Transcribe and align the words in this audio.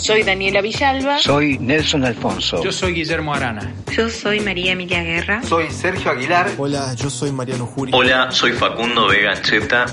Soy 0.00 0.22
Daniela 0.22 0.60
Villalba. 0.60 1.18
Soy 1.18 1.58
Nelson 1.58 2.04
Alfonso. 2.04 2.62
Yo 2.62 2.72
soy 2.72 2.92
Guillermo 2.92 3.34
Arana. 3.34 3.74
Yo 3.94 4.08
soy 4.08 4.40
María 4.40 4.72
Emilia 4.72 5.02
Guerra. 5.02 5.42
Soy 5.42 5.70
Sergio 5.70 6.10
Aguilar. 6.12 6.50
Hola, 6.56 6.94
yo 6.94 7.10
soy 7.10 7.32
Mariano 7.32 7.66
Juri. 7.66 7.92
Hola, 7.94 8.30
soy 8.30 8.52
Facundo 8.52 9.08
Vega 9.08 9.32
Ancheta. 9.32 9.86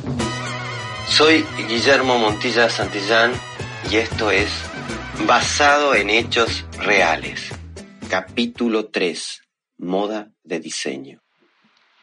Soy 1.09 1.43
Guillermo 1.67 2.17
Montilla 2.17 2.69
Santillán 2.69 3.31
y 3.91 3.97
esto 3.97 4.31
es 4.31 4.49
Basado 5.27 5.95
en 5.95 6.09
Hechos 6.09 6.65
Reales. 6.79 7.49
Capítulo 8.09 8.87
3. 8.89 9.41
Moda 9.79 10.29
de 10.43 10.59
diseño. 10.59 11.24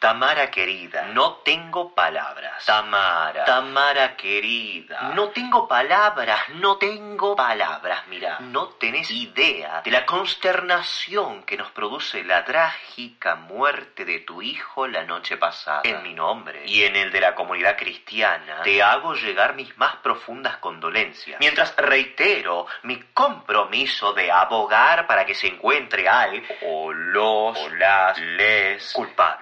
Tamara 0.02 0.50
querida, 0.50 1.02
no 1.12 1.34
tengo 1.44 1.94
palabras. 1.94 2.64
Tamara, 2.66 3.44
Tamara 3.44 4.16
querida, 4.16 5.12
no 5.14 5.28
tengo 5.28 5.68
palabras, 5.68 6.40
no 6.56 6.76
tengo 6.76 7.36
palabras. 7.36 8.08
Mira, 8.08 8.40
no 8.40 8.70
tenés 8.70 9.08
idea 9.12 9.80
de 9.84 9.90
la 9.92 10.04
consternación 10.04 11.44
que 11.44 11.56
nos 11.56 11.70
produce 11.70 12.24
la 12.24 12.44
trágica 12.44 13.36
muerte 13.36 14.04
de 14.04 14.18
tu 14.18 14.42
hijo 14.42 14.88
la 14.88 15.04
noche 15.04 15.36
pasada. 15.36 15.82
En 15.84 16.02
mi 16.02 16.14
nombre 16.14 16.64
y 16.66 16.82
en 16.82 16.96
el 16.96 17.12
de 17.12 17.20
la 17.20 17.36
comunidad 17.36 17.76
cristiana, 17.76 18.62
te 18.64 18.82
hago 18.82 19.14
llegar 19.14 19.54
mis 19.54 19.78
más 19.78 19.94
profundas 19.98 20.56
condolencias. 20.56 21.38
Mientras 21.38 21.76
reitero 21.76 22.66
mi 22.82 23.00
compromiso 23.14 24.12
de 24.14 24.32
abogar 24.32 25.06
para 25.06 25.24
que 25.24 25.36
se 25.36 25.46
encuentre 25.46 26.08
al 26.08 26.42
o 26.62 26.92
los 26.92 27.56
o 27.56 27.68
las 27.68 28.18
les 28.18 28.92
culpables 28.94 29.41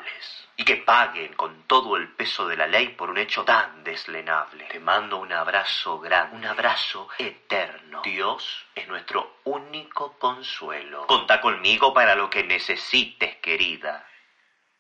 que 0.71 0.77
paguen 0.77 1.33
con 1.35 1.65
todo 1.67 1.97
el 1.97 2.07
peso 2.11 2.47
de 2.47 2.57
la 2.57 2.69
ley 2.69 2.91
por 2.91 3.11
un 3.11 3.19
hecho 3.19 3.45
tan 3.45 3.83
deslenable. 3.83 4.67
Te 4.67 4.79
mando 4.79 5.17
un 5.17 5.33
abrazo 5.33 5.99
grande, 5.99 6.37
un 6.37 6.45
abrazo 6.45 7.09
eterno. 7.19 8.03
Dios 8.05 8.67
es 8.77 8.87
nuestro 8.87 9.41
único 9.43 10.17
consuelo. 10.17 11.09
Conta 11.09 11.41
conmigo 11.41 11.93
para 11.93 12.15
lo 12.15 12.31
que 12.31 12.45
necesites, 12.45 13.35
querida. 13.39 14.07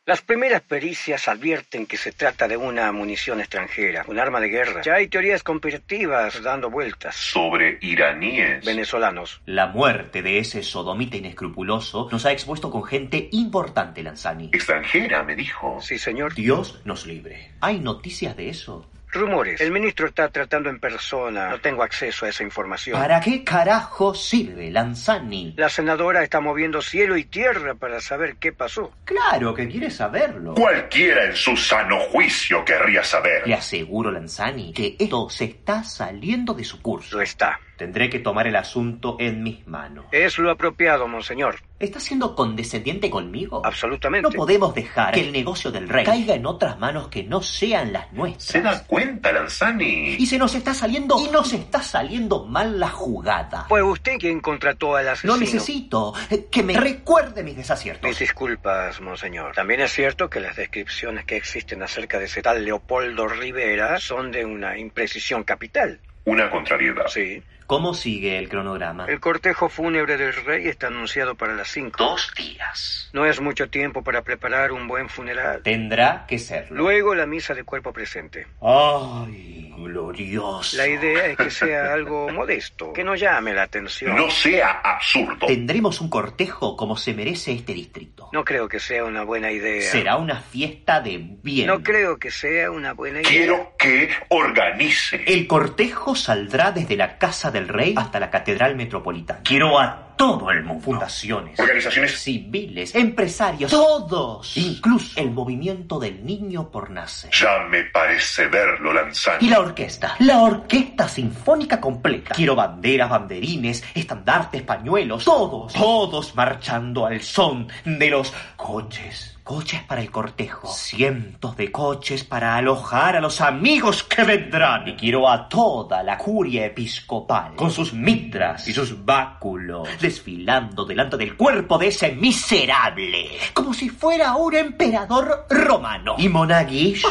Las 0.06 0.22
primeras 0.22 0.62
pericias 0.62 1.28
advierten 1.28 1.84
que 1.86 1.98
se 1.98 2.10
trata 2.12 2.48
de 2.48 2.56
una 2.56 2.90
munición 2.90 3.38
extranjera, 3.38 4.04
un 4.08 4.18
arma 4.18 4.40
de 4.40 4.48
guerra. 4.48 4.80
Ya 4.82 4.94
hay 4.94 5.08
teorías 5.08 5.42
conspirativas 5.42 6.42
dando 6.42 6.70
vueltas. 6.70 7.14
Sobre 7.14 7.78
iraníes. 7.82 8.64
Venezolanos. 8.64 9.42
La 9.44 9.66
muerte 9.66 10.22
de 10.22 10.38
ese 10.38 10.62
sodomita 10.62 11.18
inescrupuloso 11.18 12.08
nos 12.10 12.24
ha 12.24 12.32
expuesto 12.32 12.70
con 12.70 12.82
gente 12.84 13.28
importante, 13.32 14.02
Lanzani. 14.02 14.48
Extranjera, 14.52 15.22
me 15.22 15.36
dijo. 15.36 15.78
Sí, 15.82 15.98
señor. 15.98 16.34
Dios 16.34 16.80
nos 16.86 17.04
libre. 17.04 17.52
¿Hay 17.60 17.78
noticias 17.78 18.34
de 18.38 18.48
eso? 18.48 18.90
Rumores. 19.12 19.60
El 19.60 19.72
ministro 19.72 20.06
está 20.06 20.28
tratando 20.28 20.70
en 20.70 20.78
persona. 20.78 21.50
No 21.50 21.60
tengo 21.60 21.82
acceso 21.82 22.26
a 22.26 22.28
esa 22.28 22.42
información. 22.42 23.00
¿Para 23.00 23.20
qué 23.20 23.42
carajo 23.44 24.14
sirve, 24.14 24.70
Lanzani? 24.70 25.54
La 25.56 25.68
senadora 25.68 26.22
está 26.22 26.40
moviendo 26.40 26.80
cielo 26.80 27.16
y 27.16 27.24
tierra 27.24 27.74
para 27.74 28.00
saber 28.00 28.36
qué 28.36 28.52
pasó. 28.52 28.92
Claro 29.04 29.54
que 29.54 29.68
quiere 29.68 29.90
saberlo. 29.90 30.54
Cualquiera 30.54 31.24
en 31.24 31.36
su 31.36 31.56
sano 31.56 32.00
juicio 32.00 32.64
querría 32.64 33.02
saber. 33.02 33.46
Le 33.46 33.54
aseguro, 33.54 34.10
Lanzani, 34.10 34.72
que 34.72 34.96
esto 34.98 35.28
se 35.28 35.44
está 35.44 35.82
saliendo 35.84 36.54
de 36.54 36.64
su 36.64 36.80
curso. 36.80 37.16
Lo 37.16 37.22
está. 37.22 37.58
Tendré 37.80 38.10
que 38.10 38.18
tomar 38.18 38.46
el 38.46 38.56
asunto 38.56 39.16
en 39.18 39.42
mis 39.42 39.66
manos. 39.66 40.04
Es 40.12 40.36
lo 40.36 40.50
apropiado, 40.50 41.08
monseñor. 41.08 41.62
¿Estás 41.78 42.02
siendo 42.02 42.34
condescendiente 42.34 43.08
conmigo? 43.08 43.62
Absolutamente. 43.64 44.28
No 44.28 44.34
podemos 44.34 44.74
dejar 44.74 45.14
que 45.14 45.22
el 45.22 45.32
negocio 45.32 45.70
del 45.70 45.88
rey 45.88 46.04
caiga 46.04 46.34
en 46.34 46.44
otras 46.44 46.78
manos 46.78 47.08
que 47.08 47.22
no 47.22 47.40
sean 47.40 47.94
las 47.94 48.12
nuestras. 48.12 48.44
¿Se 48.44 48.60
da 48.60 48.84
cuenta, 48.84 49.32
Lanzani? 49.32 50.16
Y 50.18 50.26
se 50.26 50.36
nos 50.36 50.54
está 50.54 50.74
saliendo, 50.74 51.18
y 51.18 51.30
nos 51.30 51.54
está 51.54 51.82
saliendo 51.82 52.44
mal 52.44 52.78
la 52.78 52.90
jugada. 52.90 53.64
Fue 53.66 53.82
usted 53.82 54.18
quien 54.18 54.40
contrató 54.40 54.96
al 54.96 55.08
asesino. 55.08 55.32
No 55.32 55.40
necesito 55.40 56.12
que 56.50 56.62
me 56.62 56.74
recuerde 56.74 57.42
mis 57.42 57.56
desaciertos. 57.56 58.06
Mis 58.06 58.18
disculpas, 58.18 59.00
monseñor. 59.00 59.54
También 59.54 59.80
es 59.80 59.90
cierto 59.90 60.28
que 60.28 60.40
las 60.40 60.54
descripciones 60.54 61.24
que 61.24 61.38
existen 61.38 61.82
acerca 61.82 62.18
de 62.18 62.26
ese 62.26 62.42
tal 62.42 62.62
Leopoldo 62.62 63.26
Rivera 63.26 63.98
son 63.98 64.32
de 64.32 64.44
una 64.44 64.76
imprecisión 64.76 65.44
capital. 65.44 65.98
Una 66.30 66.48
contrariedad. 66.48 67.08
Sí. 67.08 67.42
¿Cómo 67.66 67.94
sigue 67.94 68.36
el 68.36 68.48
cronograma? 68.48 69.06
El 69.06 69.20
cortejo 69.20 69.68
fúnebre 69.68 70.16
del 70.16 70.32
rey 70.32 70.66
está 70.66 70.88
anunciado 70.88 71.36
para 71.36 71.54
las 71.54 71.68
5. 71.68 72.02
Dos 72.02 72.32
días. 72.36 73.08
No 73.12 73.26
es 73.26 73.40
mucho 73.40 73.68
tiempo 73.68 74.02
para 74.02 74.22
preparar 74.22 74.72
un 74.72 74.88
buen 74.88 75.08
funeral. 75.08 75.62
Tendrá 75.62 76.24
que 76.26 76.40
serlo. 76.40 76.76
Luego 76.76 77.14
la 77.14 77.26
misa 77.26 77.54
de 77.54 77.62
cuerpo 77.62 77.92
presente. 77.92 78.48
¡Ay, 78.60 79.72
glorioso! 79.76 80.76
La 80.76 80.88
idea 80.88 81.26
es 81.26 81.36
que 81.36 81.50
sea 81.50 81.92
algo 81.92 82.28
modesto, 82.32 82.92
que 82.92 83.04
no 83.04 83.14
llame 83.14 83.54
la 83.54 83.62
atención. 83.62 84.16
No 84.16 84.28
sea 84.30 84.80
absurdo. 84.82 85.46
Tendremos 85.46 86.00
un 86.00 86.10
cortejo 86.10 86.76
como 86.76 86.96
se 86.96 87.14
merece 87.14 87.52
este 87.52 87.72
distrito. 87.72 88.30
No 88.32 88.44
creo 88.44 88.68
que 88.68 88.80
sea 88.80 89.04
una 89.04 89.22
buena 89.22 89.52
idea. 89.52 89.88
Será 89.88 90.16
una 90.16 90.40
fiesta 90.40 91.00
de 91.00 91.18
bien. 91.20 91.68
No 91.68 91.84
creo 91.84 92.18
que 92.18 92.32
sea 92.32 92.72
una 92.72 92.94
buena 92.94 93.20
idea. 93.20 93.30
Quiero 93.30 93.74
que 93.78 94.10
organice. 94.30 95.22
El 95.24 95.46
cortejo 95.46 96.16
saldrá 96.20 96.72
desde 96.72 96.96
la 96.96 97.18
casa 97.18 97.50
del 97.50 97.68
rey 97.68 97.94
hasta 97.96 98.20
la 98.20 98.30
catedral 98.30 98.76
metropolitana. 98.76 99.40
Quiero 99.42 99.78
a 99.78 100.10
todo 100.16 100.50
el 100.50 100.62
mundo. 100.62 100.84
Fundaciones, 100.84 101.58
organizaciones 101.58 102.20
civiles, 102.20 102.94
empresarios, 102.94 103.70
todos. 103.70 104.54
Incluso 104.56 105.18
el 105.18 105.30
movimiento 105.30 105.98
del 105.98 106.24
niño 106.26 106.70
por 106.70 106.90
nacer. 106.90 107.30
Ya 107.32 107.60
me 107.70 107.84
parece 107.84 108.46
verlo, 108.48 108.92
Lanzani. 108.92 109.46
Y 109.46 109.48
la 109.48 109.60
orquesta, 109.60 110.16
la 110.18 110.42
orquesta 110.42 111.08
sinfónica 111.08 111.80
completa. 111.80 112.34
Quiero 112.34 112.54
banderas, 112.54 113.08
banderines, 113.08 113.82
estandartes, 113.94 114.60
pañuelos, 114.60 115.24
todos, 115.24 115.72
todos 115.72 116.34
marchando 116.34 117.06
al 117.06 117.22
son 117.22 117.68
de 117.84 118.10
los 118.10 118.32
coches. 118.56 119.39
Coches 119.50 119.82
para 119.82 120.00
el 120.00 120.12
cortejo. 120.12 120.68
Cientos 120.68 121.56
de 121.56 121.72
coches 121.72 122.22
para 122.22 122.54
alojar 122.54 123.16
a 123.16 123.20
los 123.20 123.40
amigos 123.40 124.04
que 124.04 124.22
vendrán. 124.22 124.86
Y 124.86 124.94
quiero 124.94 125.28
a 125.28 125.48
toda 125.48 126.04
la 126.04 126.16
curia 126.16 126.66
episcopal, 126.66 127.56
con 127.56 127.68
sus 127.72 127.92
mitras 127.92 128.68
y 128.68 128.72
sus 128.72 129.04
báculos, 129.04 129.88
desfilando 130.00 130.84
delante 130.84 131.16
del 131.16 131.36
cuerpo 131.36 131.78
de 131.78 131.88
ese 131.88 132.12
miserable, 132.12 133.28
como 133.52 133.74
si 133.74 133.88
fuera 133.88 134.36
un 134.36 134.54
emperador 134.54 135.46
romano. 135.50 136.14
Y 136.16 136.28
monaguillo. 136.28 137.08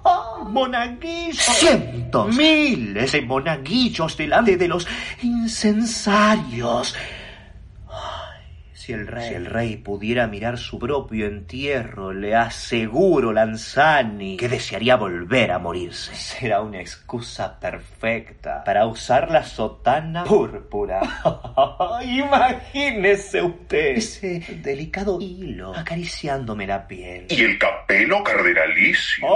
monaguillos. 0.48 1.36
Cientos, 1.36 2.34
miles 2.34 3.12
de 3.12 3.20
monaguillos 3.20 4.16
delante 4.16 4.56
de 4.56 4.68
los 4.68 4.88
incensarios. 5.22 6.96
Si 8.84 8.92
el 8.92 9.06
rey, 9.06 9.28
si 9.30 9.34
el 9.34 9.46
rey 9.46 9.76
pudiera 9.76 10.26
mirar 10.26 10.58
su 10.58 10.78
propio 10.78 11.26
entierro, 11.26 12.12
le 12.12 12.34
aseguro, 12.34 13.32
Lanzani, 13.32 14.36
que 14.36 14.46
desearía 14.46 14.96
volver 14.96 15.52
a 15.52 15.58
morirse. 15.58 16.14
Será 16.14 16.60
una 16.60 16.82
excusa 16.82 17.58
perfecta 17.58 18.62
para 18.62 18.84
usar 18.84 19.30
la 19.30 19.42
sotana 19.42 20.24
púrpura. 20.24 21.00
Imagínese 22.04 23.40
usted 23.40 23.96
ese 23.96 24.40
delicado 24.62 25.18
hilo 25.18 25.74
acariciándome 25.74 26.66
la 26.66 26.86
piel. 26.86 27.24
Y 27.30 27.40
el 27.40 27.58
capelo 27.58 28.22
cardenalicio. 28.22 29.26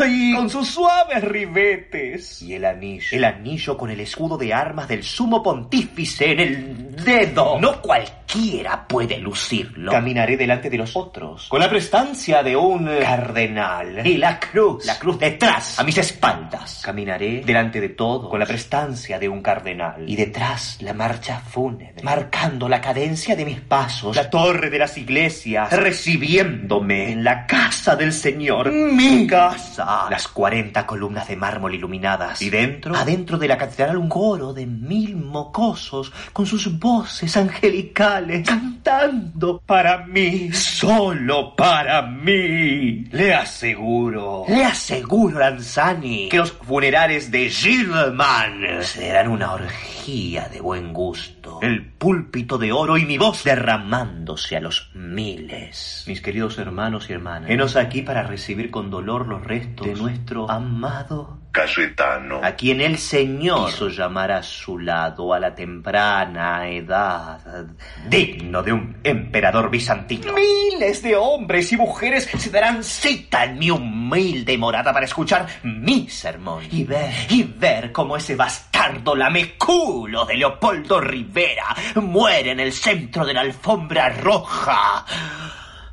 ¡Ay! 0.00 0.32
Con 0.34 0.50
sus 0.50 0.66
suaves 0.66 1.22
ribetes. 1.22 2.42
Y 2.42 2.54
el 2.54 2.64
anillo. 2.64 3.06
El 3.12 3.22
anillo 3.22 3.76
con 3.76 3.88
el 3.90 4.00
escudo 4.00 4.36
de 4.36 4.52
armas 4.52 4.88
del 4.88 5.04
sumo 5.04 5.44
pontífice 5.44 6.32
en 6.32 6.40
el 6.40 6.96
dedo. 6.96 7.60
No 7.60 7.80
cualquiera 8.30 8.86
puede 8.86 9.18
lucirlo. 9.18 9.90
Caminaré 9.90 10.36
delante 10.36 10.70
de 10.70 10.78
los 10.78 10.96
otros, 10.96 11.48
con 11.48 11.60
la 11.60 11.68
prestancia 11.68 12.42
de 12.42 12.56
un 12.56 12.86
cardenal. 13.00 14.06
Y 14.06 14.16
la 14.16 14.38
cruz, 14.38 14.84
la 14.86 14.98
cruz 14.98 15.18
detrás, 15.18 15.78
a 15.78 15.84
mis 15.84 15.98
espaldas. 15.98 16.82
Caminaré 16.84 17.42
delante 17.44 17.80
de 17.80 17.90
todo, 17.90 18.28
con 18.28 18.38
la 18.38 18.46
prestancia 18.46 19.18
de 19.18 19.28
un 19.28 19.42
cardenal. 19.42 20.08
Y 20.08 20.16
detrás 20.16 20.78
la 20.80 20.92
marcha 20.92 21.40
fúnebre, 21.40 22.02
marcando 22.02 22.68
la 22.68 22.80
cadencia 22.80 23.34
de 23.34 23.44
mis 23.44 23.60
pasos. 23.60 24.14
La 24.14 24.30
torre 24.30 24.70
de 24.70 24.78
las 24.78 24.96
iglesias, 24.96 25.72
recibiéndome 25.72 27.12
en 27.12 27.24
la 27.24 27.46
casa 27.46 27.96
del 27.96 28.12
Señor. 28.12 28.70
Mi 28.70 29.26
casa. 29.26 30.06
Las 30.10 30.28
cuarenta 30.28 30.86
columnas 30.86 31.28
de 31.28 31.36
mármol 31.36 31.74
iluminadas. 31.74 32.40
Y 32.42 32.50
dentro, 32.50 32.94
adentro 32.94 33.38
de 33.38 33.48
la 33.48 33.58
catedral, 33.58 33.96
un 33.96 34.08
coro 34.08 34.52
de 34.52 34.66
mil 34.66 35.16
mocosos, 35.16 36.12
con 36.32 36.46
sus 36.46 36.78
voces 36.78 37.36
angelicales, 37.36 38.19
cantando 38.44 39.62
para 39.66 40.06
mí, 40.06 40.52
solo 40.52 41.54
para 41.56 42.02
mí. 42.02 43.04
Le 43.10 43.34
aseguro, 43.34 44.44
le 44.48 44.64
aseguro, 44.64 45.38
Lanzani, 45.38 46.28
que 46.28 46.38
los 46.38 46.52
funerales 46.52 47.30
de 47.30 47.48
Gilman 47.48 48.82
serán 48.82 49.28
una 49.28 49.52
orgía 49.52 50.48
de 50.48 50.60
buen 50.60 50.92
gusto. 50.92 51.58
El 51.62 51.84
púlpito 51.84 52.58
de 52.58 52.72
oro 52.72 52.96
y 52.96 53.04
mi 53.04 53.18
voz 53.18 53.44
derramándose 53.44 54.56
a 54.56 54.60
los 54.60 54.90
miles. 54.94 56.04
Mis 56.06 56.20
queridos 56.20 56.58
hermanos 56.58 57.10
y 57.10 57.12
hermanas, 57.12 57.50
henos 57.50 57.76
aquí 57.76 58.02
para 58.02 58.22
recibir 58.22 58.70
con 58.70 58.90
dolor 58.90 59.26
los 59.26 59.44
restos 59.44 59.86
de 59.86 59.94
nuestro 59.94 60.50
amado 60.50 61.39
Cayetano. 61.52 62.40
a 62.42 62.52
quien 62.52 62.80
el 62.80 62.96
Señor 62.98 63.70
hizo 63.70 63.88
llamar 63.88 64.30
a 64.30 64.42
su 64.42 64.78
lado 64.78 65.34
a 65.34 65.40
la 65.40 65.54
temprana 65.54 66.68
edad, 66.68 67.66
digno 68.08 68.62
de 68.62 68.72
un 68.72 68.96
emperador 69.02 69.70
bizantino. 69.70 70.32
Miles 70.32 71.02
de 71.02 71.16
hombres 71.16 71.72
y 71.72 71.76
mujeres 71.76 72.28
se 72.38 72.50
darán 72.50 72.84
cita 72.84 73.44
en 73.44 73.58
mi 73.58 73.70
humilde 73.70 74.56
morada 74.56 74.92
para 74.92 75.06
escuchar 75.06 75.46
mi 75.62 76.08
sermón 76.08 76.64
y 76.70 76.84
ver, 76.84 77.12
y 77.28 77.42
ver 77.42 77.92
cómo 77.92 78.16
ese 78.16 78.36
bastardo 78.36 79.14
lameculo 79.14 80.24
de 80.24 80.36
Leopoldo 80.36 81.00
Rivera 81.00 81.76
muere 81.96 82.52
en 82.52 82.60
el 82.60 82.72
centro 82.72 83.24
de 83.24 83.34
la 83.34 83.40
alfombra 83.40 84.08
roja. 84.10 85.04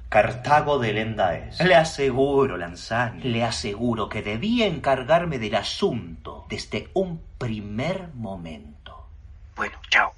Cartago 0.10 0.80
de 0.80 0.94
Lenda 0.94 1.36
es. 1.36 1.60
Le 1.60 1.76
aseguro, 1.76 2.56
Lanzani, 2.58 3.24
le 3.24 3.44
aseguro 3.44 4.08
que 4.08 4.22
debía 4.22 4.66
encargarme 4.66 5.38
del 5.38 5.56
asunto 5.56 6.46
desde 6.50 6.90
un 6.94 7.22
primer 7.38 8.10
momento. 8.14 9.10
Bueno, 9.56 9.78
chao. 9.90 10.14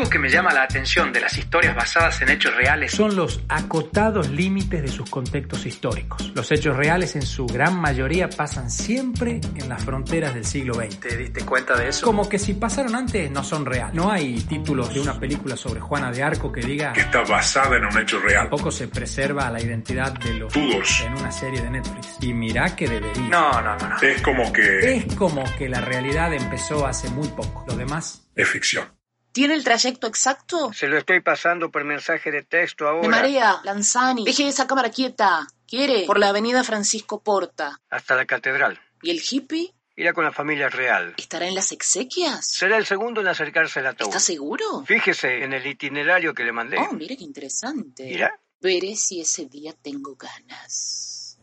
Algo 0.00 0.08
que 0.08 0.18
me 0.18 0.30
llama 0.30 0.54
la 0.54 0.62
atención 0.62 1.12
de 1.12 1.20
las 1.20 1.36
historias 1.36 1.76
basadas 1.76 2.22
en 2.22 2.30
hechos 2.30 2.56
reales 2.56 2.90
son 2.90 3.14
los 3.16 3.42
acotados 3.50 4.30
límites 4.30 4.80
de 4.80 4.88
sus 4.88 5.10
contextos 5.10 5.66
históricos. 5.66 6.32
Los 6.34 6.50
hechos 6.52 6.74
reales 6.74 7.16
en 7.16 7.22
su 7.22 7.44
gran 7.46 7.78
mayoría 7.78 8.30
pasan 8.30 8.70
siempre 8.70 9.42
en 9.56 9.68
las 9.68 9.84
fronteras 9.84 10.32
del 10.32 10.46
siglo 10.46 10.72
XX. 10.72 11.00
¿Te 11.00 11.16
diste 11.18 11.44
cuenta 11.44 11.76
de 11.76 11.90
eso? 11.90 12.06
Como 12.06 12.26
que 12.30 12.38
si 12.38 12.54
pasaron 12.54 12.94
antes 12.94 13.30
no 13.30 13.44
son 13.44 13.66
reales. 13.66 13.94
No 13.94 14.10
hay 14.10 14.40
títulos 14.40 14.94
de 14.94 15.00
una 15.00 15.20
película 15.20 15.54
sobre 15.54 15.80
Juana 15.80 16.10
de 16.10 16.22
Arco 16.22 16.50
que 16.50 16.62
diga 16.62 16.94
Que 16.94 17.00
está 17.02 17.20
basada 17.24 17.76
en 17.76 17.84
un 17.84 17.98
hecho 17.98 18.18
real. 18.20 18.48
tampoco 18.48 18.70
se 18.70 18.88
preserva 18.88 19.50
la 19.50 19.60
identidad 19.60 20.14
de 20.14 20.32
los 20.32 20.50
Todos. 20.50 21.02
en 21.04 21.12
una 21.12 21.30
serie 21.30 21.60
de 21.60 21.68
Netflix. 21.72 22.16
Y 22.22 22.32
mirá 22.32 22.74
que 22.74 22.88
debería. 22.88 23.28
No, 23.28 23.60
no, 23.60 23.76
no, 23.76 23.86
no. 23.90 23.96
Es 24.00 24.22
como 24.22 24.50
que 24.50 24.96
Es 24.96 25.14
como 25.14 25.44
que 25.58 25.68
la 25.68 25.82
realidad 25.82 26.32
empezó 26.32 26.86
hace 26.86 27.10
muy 27.10 27.28
poco. 27.28 27.66
Lo 27.68 27.76
demás 27.76 28.26
es 28.34 28.48
ficción. 28.48 28.99
¿Tiene 29.32 29.54
el 29.54 29.62
trayecto 29.62 30.06
exacto? 30.06 30.72
Se 30.72 30.88
lo 30.88 30.98
estoy 30.98 31.20
pasando 31.20 31.70
por 31.70 31.84
mensaje 31.84 32.30
de 32.30 32.42
texto 32.42 32.88
ahora. 32.88 33.02
Me 33.02 33.08
marea, 33.08 33.60
Lanzani. 33.64 34.24
Deje 34.24 34.48
esa 34.48 34.66
cámara 34.66 34.90
quieta. 34.90 35.46
¿Quiere? 35.68 36.04
Por 36.06 36.18
la 36.18 36.30
avenida 36.30 36.64
Francisco 36.64 37.22
Porta. 37.22 37.80
Hasta 37.90 38.16
la 38.16 38.26
catedral. 38.26 38.80
¿Y 39.02 39.10
el 39.10 39.20
hippie? 39.28 39.72
Irá 39.94 40.12
con 40.12 40.24
la 40.24 40.32
familia 40.32 40.68
real. 40.68 41.14
¿Estará 41.16 41.46
en 41.46 41.54
las 41.54 41.72
exequias? 41.72 42.46
Será 42.46 42.76
el 42.76 42.86
segundo 42.86 43.20
en 43.20 43.28
acercarse 43.28 43.80
al 43.80 43.88
ataúd. 43.88 44.08
¿Está 44.08 44.20
seguro? 44.20 44.84
Fíjese 44.84 45.44
en 45.44 45.52
el 45.52 45.66
itinerario 45.66 46.34
que 46.34 46.42
le 46.42 46.52
mandé. 46.52 46.78
Oh, 46.78 46.92
mire 46.94 47.16
qué 47.16 47.24
interesante. 47.24 48.08
¿Irá? 48.08 48.34
Veré 48.60 48.96
si 48.96 49.20
ese 49.20 49.46
día 49.46 49.74
tengo 49.80 50.16
ganas. 50.16 51.38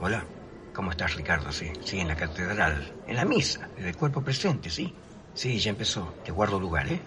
Hola. 0.00 0.24
¿Cómo 0.72 0.90
estás, 0.92 1.14
Ricardo? 1.16 1.52
Sí, 1.52 1.72
sí, 1.84 2.00
en 2.00 2.08
la 2.08 2.16
catedral. 2.16 2.92
En 3.06 3.16
la 3.16 3.24
misa, 3.24 3.70
de 3.76 3.94
cuerpo 3.94 4.22
presente, 4.22 4.70
sí. 4.70 4.94
Sí, 5.32 5.58
ya 5.58 5.70
empezó. 5.70 6.14
Te 6.22 6.32
guardo 6.32 6.60
lugar, 6.60 6.88
¿eh? 6.88 7.02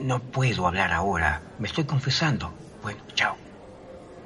No 0.00 0.30
puedo 0.30 0.66
hablar 0.66 0.92
ahora. 0.92 1.54
Me 1.58 1.68
estoy 1.68 1.84
confesando. 1.86 2.54
Bueno, 2.82 3.02
chao. 3.14 3.36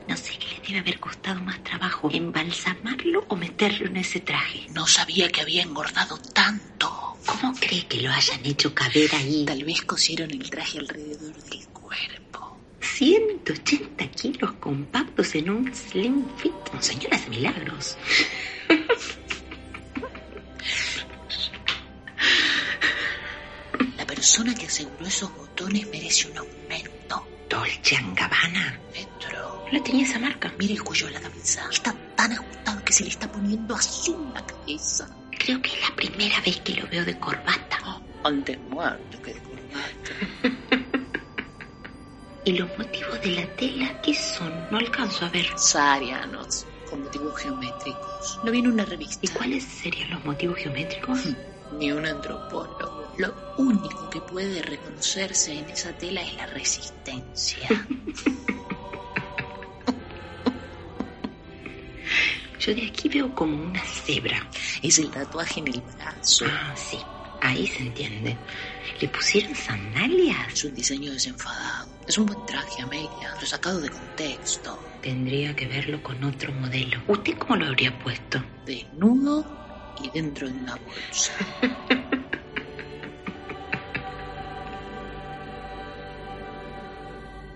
No 0.06 0.16
sé 0.16 0.32
qué 0.38 0.46
le 0.54 0.60
debe 0.68 0.78
haber 0.80 1.00
costado 1.00 1.40
más 1.40 1.62
trabajo, 1.62 2.10
embalsamarlo 2.12 3.24
o 3.28 3.36
meterlo 3.36 3.86
en 3.86 3.96
ese 3.98 4.20
traje. 4.20 4.66
No 4.70 4.86
sabía 4.86 5.30
que 5.30 5.40
había 5.42 5.62
engordado 5.62 6.18
tanto. 6.34 6.90
¿Cómo 7.26 7.54
cree 7.54 7.86
que 7.86 8.00
lo 8.02 8.10
hayan 8.10 8.44
hecho 8.44 8.74
caber 8.74 9.14
ahí? 9.14 9.44
Tal 9.46 9.62
vez 9.64 9.82
cosieron 9.82 10.30
el 10.30 10.50
traje 10.50 10.78
alrededor. 10.80 11.11
180 12.94 14.06
kilos 14.08 14.52
compactos 14.60 15.34
en 15.34 15.50
un 15.50 15.74
slim 15.74 16.26
fit. 16.36 16.52
Señora, 16.78 17.16
hace 17.16 17.30
milagros. 17.30 17.96
La 23.96 24.06
persona 24.06 24.54
que 24.54 24.66
aseguró 24.66 25.06
esos 25.06 25.34
botones 25.34 25.86
merece 25.88 26.28
un 26.30 26.38
aumento. 26.38 27.26
Dolce 27.48 27.96
Gabbana. 28.14 28.78
Petro. 28.92 29.66
No 29.72 29.82
tenía 29.82 30.04
esa 30.04 30.18
marca. 30.18 30.52
Mire 30.58 30.74
el 30.74 30.82
cuello 30.82 31.06
de 31.06 31.12
la 31.14 31.20
camisa. 31.20 31.66
Está 31.70 31.94
tan 32.14 32.32
ajustado 32.32 32.84
que 32.84 32.92
se 32.92 33.04
le 33.04 33.10
está 33.10 33.30
poniendo 33.30 33.74
azul 33.74 34.32
la 34.34 34.44
cabeza. 34.44 35.08
Creo 35.38 35.60
que 35.62 35.70
es 35.70 35.80
la 35.80 35.96
primera 35.96 36.40
vez 36.42 36.60
que 36.60 36.74
lo 36.74 36.86
veo 36.88 37.04
de 37.04 37.18
corbata. 37.18 38.02
Antes 38.22 38.58
muerto 38.68 39.22
que 39.22 39.32
de 39.32 39.40
corbata. 39.40 40.68
¿Y 42.44 42.52
los 42.54 42.76
motivos 42.76 43.20
de 43.20 43.30
la 43.30 43.46
tela 43.54 44.00
qué 44.02 44.12
son? 44.14 44.52
No 44.70 44.78
alcanzo 44.78 45.26
a 45.26 45.28
ver. 45.28 45.46
Sarianos, 45.56 46.66
con 46.90 47.04
motivos 47.04 47.40
geométricos. 47.40 48.40
Lo 48.42 48.50
vi 48.50 48.58
en 48.58 48.66
una 48.66 48.84
revista. 48.84 49.20
¿Y 49.22 49.28
cuáles 49.28 49.62
serían 49.62 50.10
los 50.10 50.24
motivos 50.24 50.58
geométricos? 50.58 51.20
Ni 51.78 51.92
un 51.92 52.04
antropólogo. 52.04 53.12
Lo 53.16 53.32
único 53.58 54.10
que 54.10 54.20
puede 54.22 54.60
reconocerse 54.60 55.56
en 55.56 55.70
esa 55.70 55.96
tela 55.96 56.20
es 56.22 56.34
la 56.34 56.46
resistencia. 56.46 57.68
Yo 62.58 62.74
de 62.74 62.86
aquí 62.86 63.08
veo 63.08 63.32
como 63.34 63.62
una 63.62 63.84
cebra. 63.84 64.48
es 64.82 64.98
el 64.98 65.10
tatuaje 65.10 65.60
en 65.60 65.68
el 65.68 65.80
brazo. 65.80 66.44
Ah, 66.48 66.74
sí. 66.76 66.98
Ahí 67.40 67.66
se 67.66 67.82
entiende. 67.82 68.36
¿Le 69.00 69.08
pusieron 69.08 69.54
sandalias? 69.54 70.52
Es 70.52 70.64
un 70.64 70.74
diseño 70.74 71.12
desenfadado. 71.12 71.88
Es 72.12 72.18
un 72.18 72.26
buen 72.26 72.44
traje, 72.44 72.82
Amelia, 72.82 73.30
pero 73.36 73.46
sacado 73.46 73.80
de 73.80 73.88
contexto. 73.88 74.78
Tendría 75.00 75.56
que 75.56 75.66
verlo 75.66 76.02
con 76.02 76.22
otro 76.24 76.52
modelo. 76.52 77.00
¿Usted 77.08 77.38
cómo 77.38 77.56
lo 77.56 77.64
habría 77.64 77.98
puesto? 78.00 78.44
Desnudo 78.66 79.46
y 79.96 80.10
dentro 80.10 80.46
de 80.46 80.58
una 80.58 80.76
bolsa. 80.76 81.32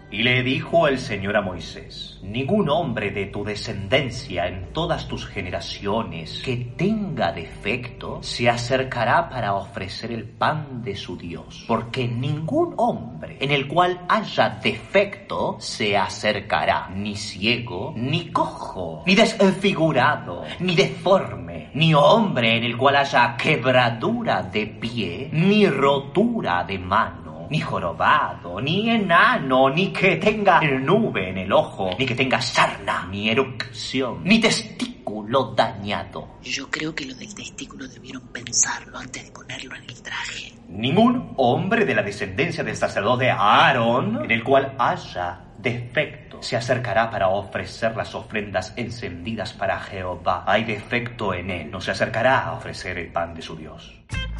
Y 0.08 0.22
le 0.22 0.44
dijo 0.44 0.86
el 0.86 0.98
Señor 1.00 1.36
a 1.36 1.40
Moisés, 1.40 2.20
ningún 2.22 2.68
hombre 2.68 3.10
de 3.10 3.26
tu 3.26 3.42
descendencia 3.42 4.46
en 4.46 4.72
todas 4.72 5.08
tus 5.08 5.26
generaciones 5.26 6.42
que 6.44 6.56
tenga 6.76 7.32
defecto 7.32 8.22
se 8.22 8.48
acercará 8.48 9.28
para 9.28 9.54
ofrecer 9.54 10.12
el 10.12 10.22
pan 10.22 10.80
de 10.82 10.94
su 10.94 11.16
Dios, 11.16 11.64
porque 11.66 12.06
ningún 12.06 12.74
hombre 12.76 13.36
en 13.40 13.50
el 13.50 13.66
cual 13.66 14.00
haya 14.08 14.60
defecto 14.62 15.56
se 15.58 15.96
acercará, 15.96 16.88
ni 16.94 17.16
ciego, 17.16 17.92
ni 17.96 18.30
cojo, 18.30 19.02
ni 19.06 19.16
desfigurado, 19.16 20.44
ni 20.60 20.76
deforme, 20.76 21.70
ni 21.74 21.94
hombre 21.94 22.56
en 22.56 22.62
el 22.62 22.76
cual 22.76 22.94
haya 22.94 23.36
quebradura 23.36 24.44
de 24.44 24.66
pie, 24.68 25.30
ni 25.32 25.66
rotura 25.66 26.62
de 26.62 26.78
mano 26.78 27.25
ni 27.50 27.60
jorobado, 27.60 28.60
ni 28.60 28.90
enano, 28.90 29.70
ni 29.70 29.92
que 29.92 30.16
tenga 30.16 30.60
nube 30.60 31.30
en 31.30 31.38
el 31.38 31.52
ojo, 31.52 31.90
ni 31.98 32.06
que 32.06 32.14
tenga 32.14 32.40
sarna, 32.40 33.06
ni 33.10 33.30
erupción, 33.30 34.22
ni 34.24 34.40
testículo 34.40 35.54
dañado. 35.54 36.38
Yo 36.42 36.70
creo 36.70 36.94
que 36.94 37.06
lo 37.06 37.14
del 37.14 37.34
testículo 37.34 37.86
debieron 37.86 38.22
pensarlo 38.28 38.98
antes 38.98 39.24
de 39.24 39.30
ponerlo 39.30 39.74
en 39.76 39.84
el 39.84 40.02
traje. 40.02 40.52
Ningún 40.68 41.32
hombre 41.36 41.84
de 41.84 41.94
la 41.94 42.02
descendencia 42.02 42.64
del 42.64 42.76
sacerdote 42.76 43.30
Aarón, 43.30 44.24
en 44.24 44.30
el 44.30 44.42
cual 44.42 44.74
haya 44.78 45.40
defecto, 45.58 46.42
se 46.42 46.56
acercará 46.56 47.10
para 47.10 47.28
ofrecer 47.28 47.96
las 47.96 48.14
ofrendas 48.14 48.74
encendidas 48.76 49.52
para 49.52 49.80
Jehová. 49.80 50.44
Hay 50.46 50.64
defecto 50.64 51.34
en 51.34 51.50
él, 51.50 51.70
no 51.70 51.80
se 51.80 51.92
acercará 51.92 52.44
a 52.44 52.52
ofrecer 52.54 52.98
el 52.98 53.08
pan 53.08 53.34
de 53.34 53.42
su 53.42 53.56
Dios. 53.56 53.94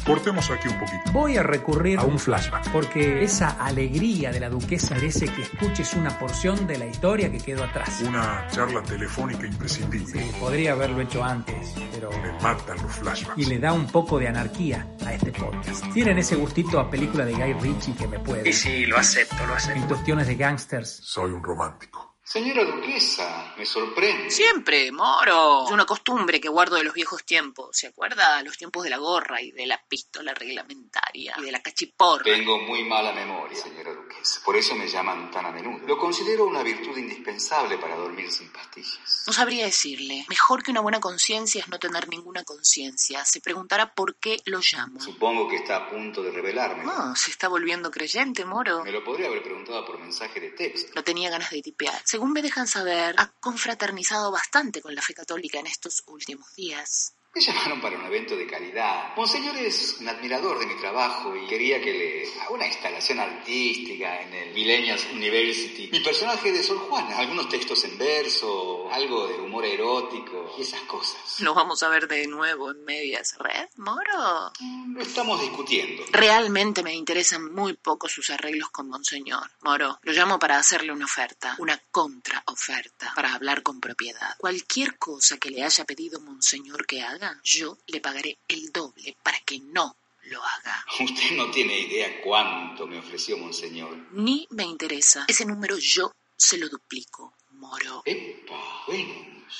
Cortemos 0.05 0.49
aquí 0.49 0.67
un 0.67 0.79
poquito. 0.79 1.11
Voy 1.11 1.37
a 1.37 1.43
recurrir 1.43 1.99
a 1.99 2.03
un 2.03 2.17
flashback, 2.17 2.71
porque 2.71 3.23
esa 3.23 3.49
alegría 3.63 4.31
de 4.31 4.39
la 4.39 4.49
duquesa 4.49 4.95
merece 4.95 5.27
que 5.27 5.41
escuches 5.41 5.93
una 5.93 6.17
porción 6.17 6.65
de 6.65 6.77
la 6.77 6.85
historia 6.85 7.31
que 7.31 7.39
quedó 7.39 7.63
atrás. 7.63 8.01
Una 8.07 8.47
charla 8.49 8.81
telefónica 8.83 9.45
imprescindible. 9.45 10.07
Sí, 10.07 10.31
podría 10.39 10.71
haberlo 10.73 11.01
hecho 11.01 11.23
antes, 11.23 11.73
pero... 11.91 12.09
Me 12.21 12.31
matan 12.41 12.77
los 12.81 12.91
flashbacks. 12.93 13.37
Y 13.37 13.45
le 13.45 13.59
da 13.59 13.73
un 13.73 13.87
poco 13.87 14.17
de 14.19 14.27
anarquía 14.27 14.87
a 15.05 15.13
este 15.13 15.31
podcast. 15.31 15.83
Tienen 15.93 16.17
ese 16.17 16.35
gustito 16.35 16.79
a 16.79 16.89
película 16.89 17.25
de 17.25 17.33
Guy 17.33 17.53
Ritchie 17.53 17.93
que 17.95 18.07
me 18.07 18.19
puede. 18.19 18.47
Y 18.49 18.53
sí, 18.53 18.85
lo 18.85 18.97
acepto, 18.97 19.45
lo 19.45 19.53
acepto. 19.53 19.79
En 19.79 19.87
cuestiones 19.87 20.27
de 20.27 20.35
gangsters. 20.35 20.99
Soy 21.03 21.31
un 21.31 21.43
romántico. 21.43 22.06
Señora 22.27 22.65
duquesa, 22.65 23.53
me 23.57 23.65
sorprende. 23.65 24.29
Siempre, 24.29 24.91
moro. 24.91 25.63
Es 25.65 25.71
una 25.71 25.85
costumbre 25.85 26.41
que 26.41 26.49
guardo 26.49 26.75
de 26.75 26.83
los 26.83 26.93
viejos 26.93 27.23
tiempos. 27.23 27.77
¿Se 27.77 27.87
acuerda? 27.87 28.43
Los 28.43 28.57
tiempos 28.57 28.83
de 28.83 28.89
la 28.89 28.97
gorra 28.97 29.41
y 29.41 29.51
de 29.51 29.65
la 29.65 29.81
pistola 29.87 30.33
reglamentaria 30.33 31.35
y 31.37 31.41
de 31.43 31.51
la 31.53 31.61
cachiporra. 31.61 32.25
Tengo 32.25 32.59
muy 32.59 32.83
mala 32.83 33.13
memoria, 33.13 33.55
señora 33.55 33.93
duquesa. 33.93 34.41
Por 34.43 34.57
eso 34.57 34.75
me 34.75 34.89
llaman 34.89 35.31
tan 35.31 35.45
a 35.45 35.51
menudo. 35.51 35.87
Lo 35.87 35.97
considero 35.97 36.45
una 36.45 36.63
virtud 36.63 36.97
indispensable 36.97 37.77
para 37.77 37.95
dormir 37.95 38.29
sin 38.29 38.51
pastillas. 38.51 39.23
No 39.25 39.31
sabría 39.31 39.63
decirle. 39.63 40.25
Mejor 40.27 40.63
que 40.63 40.71
una 40.71 40.81
buena 40.81 40.99
conciencia 40.99 41.61
es 41.61 41.69
no 41.69 41.79
tener 41.79 42.09
ninguna 42.09 42.43
conciencia. 42.43 43.23
Se 43.23 43.39
preguntará 43.39 43.93
por 43.93 44.17
qué 44.17 44.41
lo 44.43 44.59
llamo. 44.59 44.99
Supongo 44.99 45.47
que 45.47 45.55
está 45.55 45.77
a 45.77 45.89
punto 45.89 46.21
de 46.21 46.31
revelarme. 46.31 46.83
No, 46.83 47.15
se 47.15 47.31
está 47.31 47.47
volviendo 47.47 47.89
creyente, 47.89 48.43
moro. 48.43 48.83
Me 48.83 48.91
lo 48.91 49.01
podría 49.01 49.27
haber 49.27 49.43
preguntado 49.43 49.85
por 49.85 49.97
mensaje 49.97 50.41
de 50.41 50.49
texto. 50.49 50.91
No 50.93 51.05
tenía 51.05 51.29
ganas 51.29 51.51
de 51.51 51.61
tipear. 51.61 52.01
Se 52.03 52.16
según 52.17 52.33
me 52.33 52.41
dejan 52.41 52.67
saber, 52.67 53.13
ha 53.19 53.31
confraternizado 53.39 54.31
bastante 54.31 54.81
con 54.81 54.95
la 54.95 55.03
fe 55.03 55.13
católica 55.13 55.59
en 55.59 55.67
estos 55.67 56.01
últimos 56.07 56.51
días. 56.55 57.13
Me 57.37 57.43
llamaron 57.43 57.79
para 57.79 57.99
un 57.99 58.05
evento 58.07 58.35
de 58.35 58.47
calidad. 58.47 59.15
Monseñor 59.15 59.55
es 59.57 59.97
un 59.99 60.09
admirador 60.09 60.57
de 60.57 60.65
mi 60.65 60.75
trabajo 60.81 61.35
y 61.35 61.45
quería 61.45 61.79
que 61.79 61.93
le 61.93 62.41
haga 62.41 62.49
una 62.49 62.65
instalación 62.65 63.19
artística 63.19 64.23
en 64.23 64.33
el 64.33 64.53
Millennials 64.55 65.05
University. 65.13 65.87
Mi 65.91 65.99
personaje 65.99 66.51
de 66.51 66.63
Sor 66.63 66.79
Juana, 66.79 67.15
algunos 67.15 67.47
textos 67.47 67.83
en 67.83 67.95
verso, 67.95 68.89
algo 68.91 69.27
de 69.27 69.35
humor 69.35 69.65
erótico 69.65 70.51
y 70.57 70.63
esas 70.63 70.81
cosas. 70.81 71.39
¿Nos 71.41 71.53
vamos 71.53 71.83
a 71.83 71.89
ver 71.89 72.07
de 72.07 72.25
nuevo 72.25 72.71
en 72.71 72.83
medias 72.83 73.35
red, 73.37 73.69
Moro? 73.75 74.51
Lo 74.87 74.99
estamos 74.99 75.39
discutiendo. 75.39 76.05
Realmente 76.11 76.81
me 76.81 76.95
interesan 76.95 77.53
muy 77.53 77.75
poco 77.75 78.09
sus 78.09 78.31
arreglos 78.31 78.69
con 78.71 78.89
Monseñor. 78.89 79.51
Moro, 79.61 79.99
lo 80.01 80.11
llamo 80.11 80.39
para 80.39 80.57
hacerle 80.57 80.91
una 80.91 81.05
oferta, 81.05 81.55
una 81.59 81.79
contraoferta, 81.91 83.13
para 83.15 83.35
hablar 83.35 83.61
con 83.61 83.79
propiedad. 83.79 84.35
Cualquier 84.39 84.97
cosa 84.97 85.37
que 85.37 85.51
le 85.51 85.63
haya 85.63 85.85
pedido 85.85 86.19
Monseñor 86.19 86.87
que 86.87 87.03
haga, 87.03 87.26
yo 87.43 87.77
le 87.87 88.01
pagaré 88.01 88.37
el 88.47 88.71
doble 88.71 89.15
para 89.23 89.39
que 89.39 89.59
no 89.59 89.95
lo 90.23 90.43
haga. 90.43 90.85
Usted 90.99 91.31
no 91.35 91.49
tiene 91.51 91.79
idea 91.79 92.21
cuánto 92.21 92.85
me 92.87 92.99
ofreció 92.99 93.37
Monseñor. 93.37 93.95
Ni 94.11 94.47
me 94.51 94.63
interesa. 94.63 95.25
Ese 95.27 95.45
número 95.45 95.77
yo 95.77 96.11
se 96.35 96.57
lo 96.57 96.69
duplico, 96.69 97.33
Moro. 97.51 98.03
Epa, 98.05 98.83
bueno, 98.87 99.13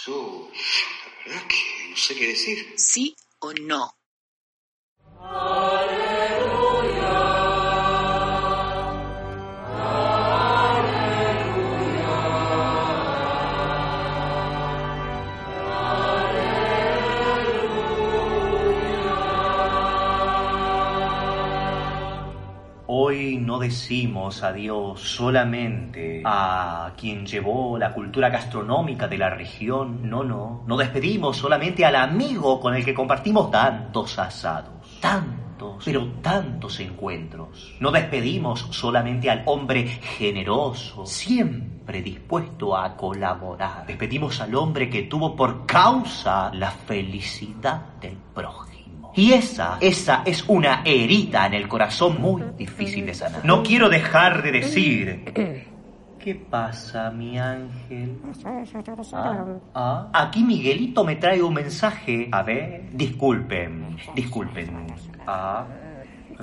yo... 0.06 0.52
La 1.26 1.34
verdad 1.34 1.48
que 1.48 1.90
no 1.90 1.98
sé 1.98 2.16
qué 2.16 2.28
decir. 2.28 2.74
¿Sí 2.78 3.16
o 3.40 3.54
no? 3.54 3.94
Hoy 23.68 23.74
no 23.74 23.74
decimos 23.74 24.44
adiós 24.44 25.02
solamente 25.02 26.22
a 26.24 26.94
quien 26.96 27.26
llevó 27.26 27.78
la 27.78 27.94
cultura 27.94 28.30
gastronómica 28.30 29.10
de 29.10 29.18
la 29.18 29.30
región, 29.30 30.10
no, 30.10 30.24
no. 30.24 30.64
No 30.66 30.78
despedimos 30.78 31.36
solamente 31.36 31.84
al 31.84 31.98
amigo 31.98 32.62
con 32.62 32.76
el 32.76 32.86
que 32.86 32.94
compartimos 32.94 33.52
tantos 33.52 34.18
asados, 34.20 35.02
tantos, 35.02 35.84
pero 35.84 36.08
tantos 36.22 36.80
encuentros. 36.80 37.76
No 37.82 37.92
despedimos 37.92 38.68
solamente 38.72 39.30
al 39.30 39.44
hombre 39.48 39.86
generoso, 39.86 41.06
siempre 41.06 42.02
dispuesto 42.02 42.78
a 42.78 42.96
colaborar. 42.96 43.86
Despedimos 43.86 44.40
al 44.40 44.56
hombre 44.56 44.90
que 44.90 45.04
tuvo 45.04 45.36
por 45.36 45.66
causa 45.66 46.54
la 46.54 46.72
felicidad 46.72 47.82
del 48.00 48.16
prójimo. 48.34 48.77
Y 49.16 49.34
esa, 49.34 49.78
esa 49.82 50.24
es 50.26 50.44
una 50.48 50.82
herida 50.86 51.46
en 51.48 51.54
el 51.54 51.68
corazón 51.68 52.22
muy 52.22 52.44
difícil 52.58 53.06
de 53.06 53.14
sanar. 53.14 53.44
No 53.44 53.64
quiero 53.64 53.90
dejar 53.90 54.44
de 54.44 54.52
decir... 54.52 55.68
¿Qué 56.28 56.36
pasa, 56.36 57.10
mi 57.10 57.40
ángel? 57.40 58.18
Ah, 59.14 59.46
ah, 59.74 60.10
aquí 60.14 60.44
Miguelito 60.44 61.06
me 61.06 61.16
trae 61.16 61.42
un 61.42 61.54
mensaje. 61.54 62.28
A 62.34 62.44
ver, 62.44 62.90
disculpen, 62.92 63.96
disculpen. 64.14 64.88
Ah, 65.26 65.66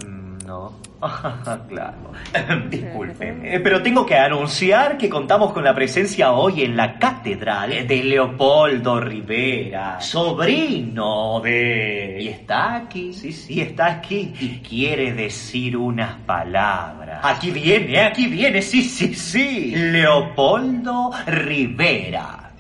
mm, 0.06 0.33
no. 0.44 0.72
claro. 1.68 2.12
Disculpen, 2.70 3.44
eh, 3.44 3.60
pero 3.60 3.82
tengo 3.82 4.06
que 4.06 4.16
anunciar 4.16 4.96
que 4.96 5.08
contamos 5.08 5.52
con 5.52 5.64
la 5.64 5.74
presencia 5.74 6.32
hoy 6.32 6.62
en 6.62 6.76
la 6.76 6.98
catedral 6.98 7.86
de 7.86 8.04
Leopoldo 8.04 9.00
Rivera, 9.00 10.00
sobrino 10.00 11.40
de... 11.40 12.18
Y 12.20 12.28
está 12.28 12.76
aquí, 12.76 13.12
sí, 13.12 13.32
sí, 13.32 13.60
está 13.60 13.86
aquí. 13.86 14.32
Y 14.40 14.60
quiere 14.60 15.12
decir 15.12 15.76
unas 15.76 16.16
palabras. 16.20 17.20
Aquí 17.22 17.50
viene, 17.50 18.00
aquí 18.00 18.26
viene, 18.26 18.62
sí, 18.62 18.82
sí, 18.82 19.14
sí. 19.14 19.74
Leopoldo 19.74 21.10
Rivera. 21.26 22.52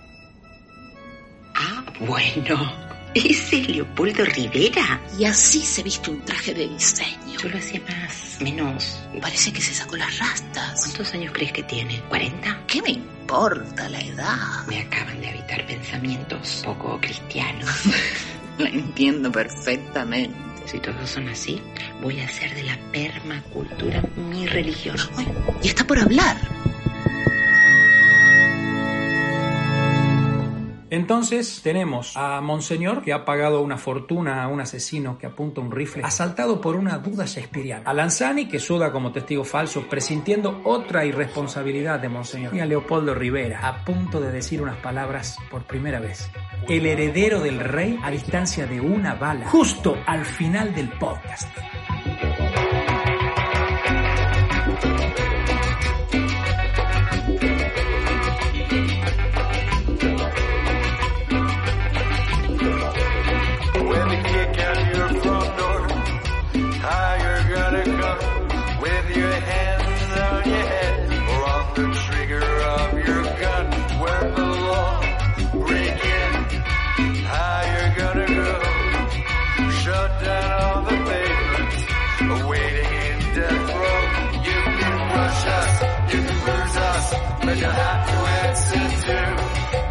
Ah, 1.54 1.84
bueno. 2.00 2.93
¿Ese 3.14 3.60
es 3.60 3.68
Leopoldo 3.68 4.24
Rivera? 4.24 5.00
Y 5.16 5.24
así 5.24 5.60
se 5.60 5.84
viste 5.84 6.10
un 6.10 6.24
traje 6.24 6.52
de 6.52 6.66
diseño. 6.66 7.38
Yo 7.40 7.48
lo 7.48 7.58
hacía 7.58 7.80
más, 7.80 8.38
menos. 8.40 9.00
Parece 9.20 9.52
que 9.52 9.60
se 9.60 9.72
sacó 9.72 9.96
las 9.96 10.18
rastas. 10.18 10.80
¿Cuántos 10.80 11.14
años 11.14 11.32
crees 11.32 11.52
que 11.52 11.62
tiene? 11.62 12.02
¿40? 12.10 12.66
¿Qué 12.66 12.82
me 12.82 12.90
importa 12.90 13.88
la 13.88 14.00
edad? 14.00 14.66
Me 14.66 14.80
acaban 14.80 15.20
de 15.20 15.28
habitar 15.28 15.64
pensamientos 15.64 16.62
poco 16.64 17.00
cristianos. 17.00 17.70
La 18.58 18.68
entiendo 18.68 19.30
perfectamente. 19.32 20.36
Si 20.66 20.78
todos 20.78 21.08
son 21.08 21.28
así, 21.28 21.60
voy 22.00 22.20
a 22.20 22.24
hacer 22.24 22.54
de 22.54 22.62
la 22.62 22.78
permacultura 22.90 24.02
mi 24.16 24.46
religión. 24.46 24.96
Ay, 25.16 25.26
y 25.62 25.68
está 25.68 25.86
por 25.86 25.98
hablar. 25.98 26.36
Entonces 30.94 31.60
tenemos 31.60 32.16
a 32.16 32.40
Monseñor 32.40 33.02
que 33.02 33.12
ha 33.12 33.24
pagado 33.24 33.60
una 33.62 33.78
fortuna 33.78 34.44
a 34.44 34.46
un 34.46 34.60
asesino 34.60 35.18
que 35.18 35.26
apunta 35.26 35.60
un 35.60 35.72
rifle, 35.72 36.04
asaltado 36.04 36.60
por 36.60 36.76
una 36.76 36.98
duda 36.98 37.24
shakespeariana. 37.26 37.90
A 37.90 37.92
Lanzani 37.92 38.46
que 38.46 38.60
suda 38.60 38.92
como 38.92 39.10
testigo 39.10 39.42
falso, 39.42 39.88
presintiendo 39.88 40.60
otra 40.62 41.04
irresponsabilidad 41.04 41.98
de 41.98 42.08
Monseñor. 42.08 42.54
Y 42.54 42.60
a 42.60 42.66
Leopoldo 42.66 43.12
Rivera, 43.12 43.66
a 43.66 43.84
punto 43.84 44.20
de 44.20 44.30
decir 44.30 44.62
unas 44.62 44.76
palabras 44.76 45.36
por 45.50 45.64
primera 45.64 45.98
vez. 45.98 46.30
El 46.68 46.86
heredero 46.86 47.40
del 47.40 47.58
rey 47.58 47.98
a 48.00 48.12
distancia 48.12 48.68
de 48.68 48.80
una 48.80 49.14
bala, 49.14 49.48
justo 49.48 49.98
al 50.06 50.24
final 50.24 50.76
del 50.76 50.90
podcast. 50.90 51.48
you'll 87.56 87.70
have 87.70 88.06
to 88.08 88.14
answer 88.48 89.06
to 89.06 89.83